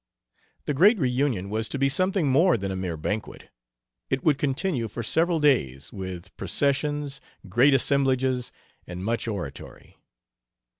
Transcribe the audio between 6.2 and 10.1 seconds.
processions, great assemblages, and much oratory.